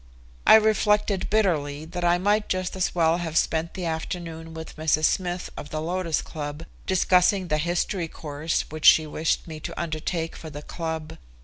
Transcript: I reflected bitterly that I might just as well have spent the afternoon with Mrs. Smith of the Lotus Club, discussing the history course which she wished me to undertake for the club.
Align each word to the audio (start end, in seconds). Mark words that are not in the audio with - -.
I 0.47 0.55
reflected 0.55 1.29
bitterly 1.29 1.85
that 1.85 2.03
I 2.03 2.17
might 2.17 2.49
just 2.49 2.75
as 2.75 2.95
well 2.95 3.17
have 3.17 3.37
spent 3.37 3.75
the 3.75 3.85
afternoon 3.85 4.55
with 4.55 4.75
Mrs. 4.75 5.05
Smith 5.05 5.51
of 5.55 5.69
the 5.69 5.79
Lotus 5.79 6.23
Club, 6.23 6.65
discussing 6.87 7.49
the 7.49 7.59
history 7.59 8.07
course 8.07 8.61
which 8.71 8.85
she 8.85 9.05
wished 9.05 9.47
me 9.47 9.59
to 9.59 9.79
undertake 9.79 10.35
for 10.35 10.49
the 10.49 10.63
club. 10.63 11.19